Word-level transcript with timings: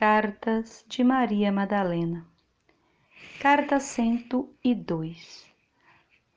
Cartas 0.00 0.82
de 0.88 1.04
Maria 1.04 1.52
Madalena. 1.52 2.26
Carta 3.38 3.78
102. 3.78 5.46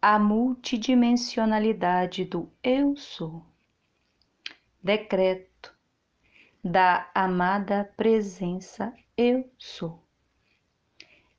A 0.02 0.20
multidimensionalidade 0.20 2.26
do 2.26 2.52
Eu 2.62 2.94
Sou. 2.98 3.46
Decreto 4.84 5.74
da 6.62 7.10
amada 7.16 7.90
presença 7.96 8.94
Eu 9.16 9.50
Sou. 9.58 10.04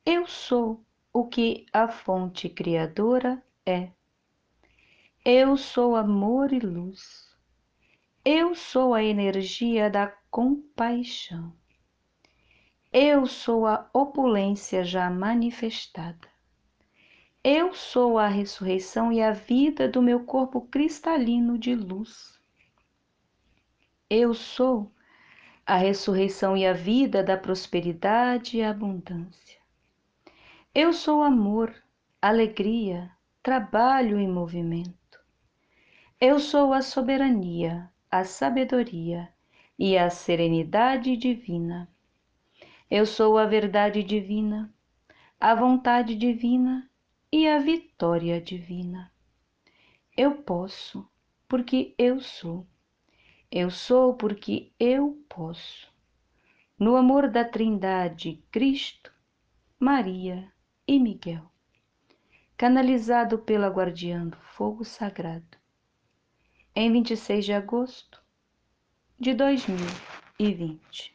Eu 0.07 0.27
sou 0.27 0.83
o 1.13 1.27
que 1.27 1.67
a 1.75 1.89
fonte 1.89 2.49
criadora 2.49 3.45
é. 3.67 3.91
Eu 5.23 5.59
sou 5.59 5.95
amor 5.95 6.55
e 6.55 6.59
luz. 6.59 7.37
Eu 8.25 8.55
sou 8.55 8.95
a 8.95 9.05
energia 9.05 9.91
da 9.91 10.07
compaixão. 10.31 11.53
Eu 12.97 13.27
sou 13.27 13.67
a 13.67 13.91
opulência 13.93 14.85
já 14.85 15.11
manifestada. 15.11 16.29
Eu 17.43 17.75
sou 17.75 18.21
a 18.21 18.29
ressurreição 18.29 19.13
e 19.13 19.21
a 19.21 19.33
vida 19.33 19.89
do 19.89 20.01
meu 20.01 20.25
corpo 20.25 20.61
cristalino 20.61 21.59
de 21.59 21.75
luz. 21.75 22.39
Eu 24.09 24.33
sou 24.33 24.93
a 25.67 25.75
ressurreição 25.75 26.57
e 26.57 26.65
a 26.65 26.73
vida 26.73 27.21
da 27.21 27.37
prosperidade 27.37 28.59
e 28.59 28.63
abundância. 28.63 29.59
Eu 30.73 30.93
sou 30.93 31.21
amor, 31.21 31.75
alegria, 32.23 33.11
trabalho 33.43 34.21
e 34.21 34.29
movimento. 34.29 35.19
Eu 36.21 36.39
sou 36.39 36.73
a 36.73 36.81
soberania, 36.81 37.91
a 38.09 38.23
sabedoria 38.23 39.29
e 39.77 39.99
a 39.99 40.09
serenidade 40.11 41.17
divina. 41.17 41.93
Eu 42.91 43.07
sou 43.07 43.39
a 43.39 43.47
verdade 43.47 44.03
divina, 44.03 44.73
a 45.41 45.55
vontade 45.55 46.15
divina 46.15 46.89
e 47.33 47.49
a 47.49 47.59
vitória 47.59 48.41
divina. 48.41 49.11
Eu 50.15 50.43
posso, 50.43 51.09
porque 51.49 51.95
eu 51.97 52.21
sou. 52.21 52.67
Eu 53.51 53.71
sou 53.71 54.15
porque 54.15 54.71
eu 54.79 55.25
posso. 55.29 55.91
No 56.79 56.95
amor 56.95 57.31
da 57.31 57.43
Trindade, 57.43 58.45
Cristo, 58.51 59.11
Maria 59.81 60.53
e 60.87 61.01
Miguel. 61.01 61.51
Canalizado 62.57 63.39
pela 63.39 63.69
guardiã 63.69 64.27
do 64.27 64.37
fogo 64.37 64.85
sagrado. 64.85 65.57
Em 66.77 66.93
26 66.93 67.45
de 67.47 67.53
agosto 67.55 68.23
de 69.19 69.33
2020. 69.33 71.14